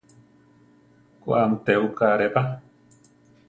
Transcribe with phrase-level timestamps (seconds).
[1.21, 2.43] Ku á a mu tébuka aré pa.